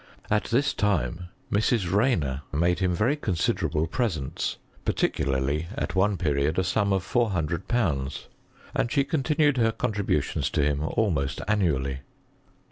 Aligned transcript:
At 0.31 0.45
this 0.45 0.73
time 0.73 1.29
Mrs. 1.51 1.91
Rayner 1.91 2.41
made 2.51 2.79
him 2.79 2.95
very 2.95 3.15
considerable 3.15 3.85
presents, 3.85 4.57
particularly 4.83 5.67
at 5.75 5.93
one 5.93 6.17
period 6.17 6.57
a 6.57 6.63
sum 6.63 6.91
of 6.91 7.03
400/.; 7.05 8.25
and 8.73 8.91
she 8.91 9.03
continued 9.03 9.57
her 9.57 9.71
contributions 9.71 10.49
to 10.49 10.63
him 10.63 10.81
almost 10.83 11.39
annually. 11.47 11.99